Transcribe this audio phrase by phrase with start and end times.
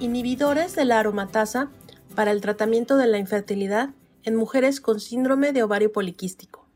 [0.00, 1.72] Inhibidores de la aromatasa
[2.14, 3.90] para el tratamiento de la infertilidad
[4.22, 6.68] en mujeres con síndrome de ovario poliquístico.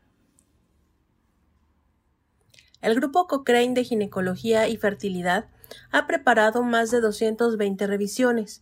[2.81, 5.47] El grupo Cochrane de Ginecología y Fertilidad
[5.89, 8.61] ha preparado más de 220 revisiones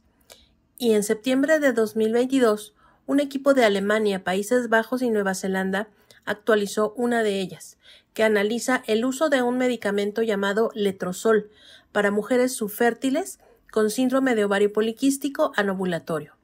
[0.78, 2.75] y en septiembre de 2022
[3.07, 5.89] un equipo de Alemania, Países Bajos y Nueva Zelanda
[6.23, 7.80] actualizó una de ellas,
[8.14, 11.49] que analiza el uso de un medicamento llamado letrozol
[11.91, 13.40] para mujeres subfértiles
[13.71, 16.35] con síndrome de ovario poliquístico anovulatorio.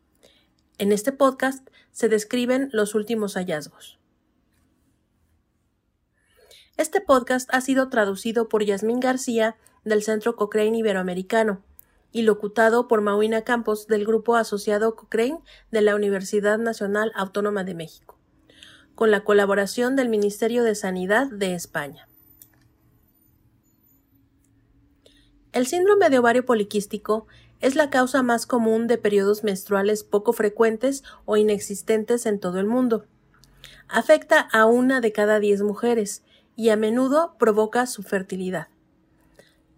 [0.77, 3.99] En este podcast se describen los últimos hallazgos.
[6.77, 11.63] Este podcast ha sido traducido por Yasmín García del Centro Cochrane Iberoamericano
[12.11, 15.39] y locutado por Mauina Campos del Grupo Asociado Cochrane
[15.71, 18.17] de la Universidad Nacional Autónoma de México,
[18.95, 22.06] con la colaboración del Ministerio de Sanidad de España.
[25.57, 27.25] El síndrome de ovario poliquístico
[27.61, 32.67] es la causa más común de periodos menstruales poco frecuentes o inexistentes en todo el
[32.67, 33.07] mundo.
[33.87, 36.21] Afecta a una de cada diez mujeres
[36.55, 38.67] y a menudo provoca su fertilidad.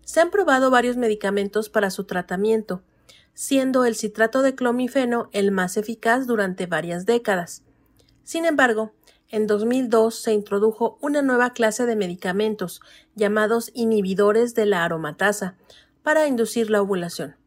[0.04, 2.82] Se han probado varios medicamentos para su tratamiento,
[3.34, 7.64] siendo el citrato de clomifeno el más eficaz durante varias décadas.
[8.30, 8.94] Sin embargo,
[9.30, 12.80] en 2002 se introdujo una nueva clase de medicamentos
[13.16, 15.56] llamados inhibidores de la aromatasa
[16.04, 17.38] para inducir la ovulación.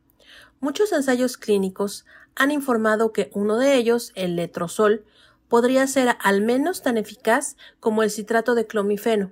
[0.58, 5.04] Muchos ensayos clínicos han informado que uno de ellos, el letrozol,
[5.46, 9.30] podría ser al menos tan eficaz como el citrato de clomifeno,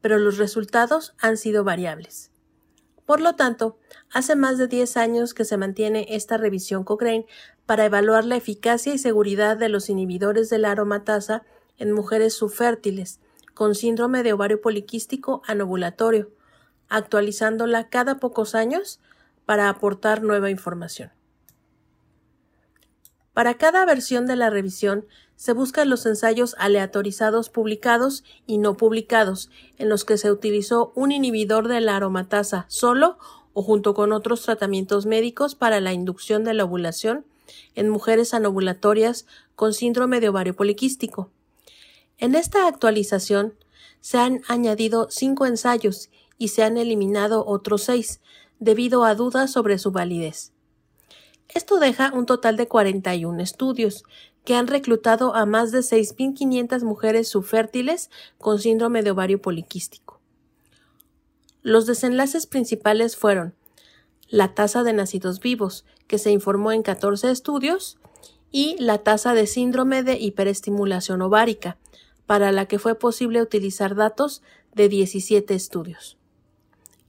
[0.00, 2.30] pero los resultados han sido variables.
[3.06, 3.76] Por lo tanto,
[4.16, 7.26] hace más de 10 años que se mantiene esta revisión Cochrane
[7.66, 11.42] para evaluar la eficacia y seguridad de los inhibidores de la aromatasa
[11.76, 13.20] en mujeres subfértiles
[13.52, 16.30] con síndrome de ovario poliquístico anovulatorio,
[16.88, 19.00] actualizándola cada pocos años
[19.44, 21.10] para aportar nueva información.
[23.34, 25.04] Para cada versión de la revisión
[25.34, 31.12] se buscan los ensayos aleatorizados publicados y no publicados, en los que se utilizó un
[31.12, 33.18] inhibidor de la aromatasa solo
[33.58, 37.24] o junto con otros tratamientos médicos para la inducción de la ovulación
[37.74, 39.24] en mujeres anovulatorias
[39.54, 41.30] con síndrome de ovario poliquístico.
[42.18, 43.54] En esta actualización
[44.02, 48.20] se han añadido cinco ensayos y se han eliminado otros seis,
[48.58, 50.52] debido a dudas sobre su validez.
[51.48, 54.04] Esto deja un total de 41 estudios,
[54.44, 60.15] que han reclutado a más de 6.500 mujeres subfértiles con síndrome de ovario poliquístico.
[61.66, 63.52] Los desenlaces principales fueron
[64.28, 67.98] la tasa de nacidos vivos, que se informó en 14 estudios,
[68.52, 71.76] y la tasa de síndrome de hiperestimulación ovárica,
[72.24, 74.42] para la que fue posible utilizar datos
[74.76, 76.18] de 17 estudios.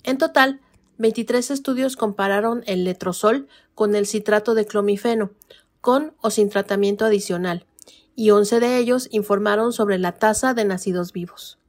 [0.01, 0.59] En total,
[0.97, 5.33] 23 estudios compararon el letrozol con el citrato de clomifeno,
[5.81, 7.67] con o sin tratamiento adicional,
[8.15, 11.59] y 11 de ellos informaron sobre la tasa de nacidos vivos.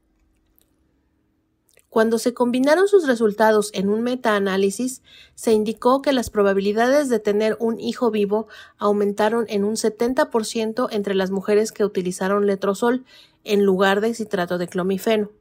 [1.98, 5.02] Cuando se combinaron sus resultados en un metaanálisis,
[5.34, 11.16] se indicó que las probabilidades de tener un hijo vivo aumentaron en un 70% entre
[11.16, 13.04] las mujeres que utilizaron letrozol
[13.42, 15.32] en lugar de citrato de clomifeno.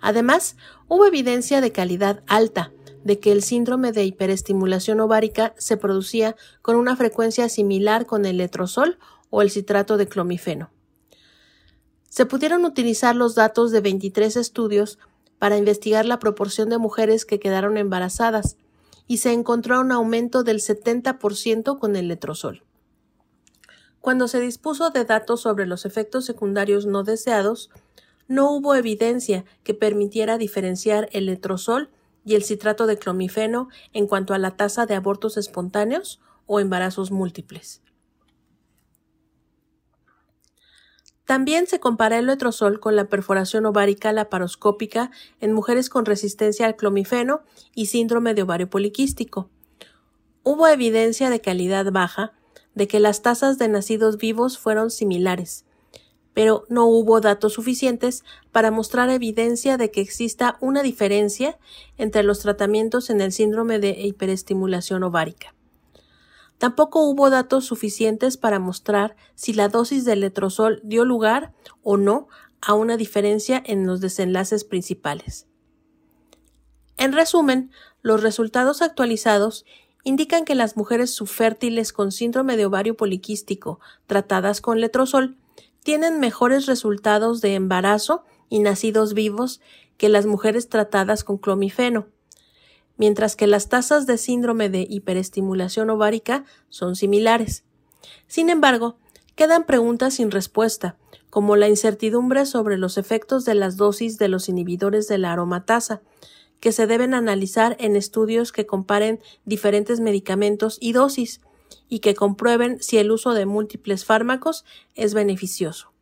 [0.00, 0.56] Además,
[0.88, 2.72] hubo evidencia de calidad alta
[3.04, 8.38] de que el síndrome de hiperestimulación ovárica se producía con una frecuencia similar con el
[8.38, 8.98] letrozol
[9.28, 10.70] o el citrato de clomifeno.
[12.08, 14.98] Se pudieron utilizar los datos de 23 estudios
[15.38, 18.56] para investigar la proporción de mujeres que quedaron embarazadas
[19.06, 22.64] y se encontró un aumento del 70% con el letrozol.
[24.00, 27.70] Cuando se dispuso de datos sobre los efectos secundarios no deseados,
[28.28, 31.90] no hubo evidencia que permitiera diferenciar el letrozol
[32.24, 37.10] y el citrato de clomifeno en cuanto a la tasa de abortos espontáneos o embarazos
[37.10, 37.82] múltiples.
[41.26, 45.10] También se compara el letrozol con la perforación ovárica laparoscópica
[45.40, 47.42] en mujeres con resistencia al clomifeno
[47.74, 49.50] y síndrome de ovario poliquístico.
[50.44, 52.32] Hubo evidencia de calidad baja
[52.76, 55.64] de que las tasas de nacidos vivos fueron similares,
[56.32, 58.22] pero no hubo datos suficientes
[58.52, 61.58] para mostrar evidencia de que exista una diferencia
[61.98, 65.55] entre los tratamientos en el síndrome de hiperestimulación ovárica.
[66.58, 72.28] Tampoco hubo datos suficientes para mostrar si la dosis de letrozol dio lugar o no
[72.60, 75.46] a una diferencia en los desenlaces principales.
[76.96, 77.70] En resumen,
[78.00, 79.66] los resultados actualizados
[80.02, 85.36] indican que las mujeres subfértiles con síndrome de ovario poliquístico tratadas con letrozol
[85.82, 89.60] tienen mejores resultados de embarazo y nacidos vivos
[89.98, 92.06] que las mujeres tratadas con clomifeno,
[92.96, 97.64] mientras que las tasas de síndrome de hiperestimulación ovárica son similares.
[98.26, 98.98] Sin embargo,
[99.34, 100.96] quedan preguntas sin respuesta,
[101.30, 106.02] como la incertidumbre sobre los efectos de las dosis de los inhibidores de la aromatasa,
[106.60, 111.40] que se deben analizar en estudios que comparen diferentes medicamentos y dosis,
[111.88, 114.64] y que comprueben si el uso de múltiples fármacos
[114.94, 115.95] es beneficioso.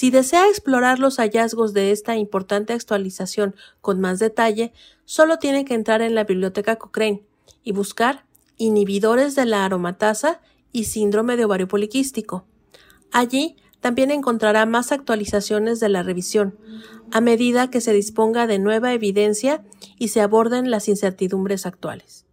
[0.00, 4.72] Si desea explorar los hallazgos de esta importante actualización con más detalle,
[5.04, 7.22] solo tiene que entrar en la biblioteca Cochrane
[7.62, 8.24] y buscar
[8.56, 10.40] inhibidores de la aromatasa
[10.72, 12.46] y síndrome de ovario poliquístico.
[13.12, 16.56] Allí también encontrará más actualizaciones de la revisión,
[17.12, 19.66] a medida que se disponga de nueva evidencia
[19.98, 22.24] y se aborden las incertidumbres actuales.